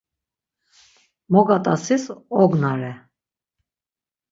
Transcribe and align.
Mogat̆asis 1.31 2.03
ognare. 2.41 2.93